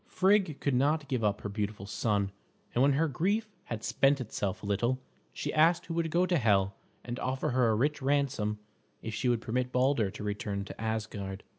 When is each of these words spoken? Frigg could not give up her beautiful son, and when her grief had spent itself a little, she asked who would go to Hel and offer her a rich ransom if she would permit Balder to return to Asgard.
Frigg 0.07 0.59
could 0.59 0.73
not 0.73 1.07
give 1.07 1.23
up 1.23 1.41
her 1.41 1.47
beautiful 1.49 1.85
son, 1.85 2.31
and 2.73 2.81
when 2.81 2.93
her 2.93 3.07
grief 3.07 3.51
had 3.65 3.83
spent 3.83 4.19
itself 4.19 4.63
a 4.63 4.65
little, 4.65 4.97
she 5.31 5.53
asked 5.53 5.85
who 5.85 5.93
would 5.93 6.09
go 6.09 6.25
to 6.25 6.39
Hel 6.39 6.73
and 7.05 7.19
offer 7.19 7.49
her 7.49 7.69
a 7.69 7.75
rich 7.75 8.01
ransom 8.01 8.57
if 9.03 9.13
she 9.13 9.29
would 9.29 9.41
permit 9.41 9.71
Balder 9.71 10.09
to 10.09 10.23
return 10.23 10.65
to 10.65 10.81
Asgard. 10.81 11.43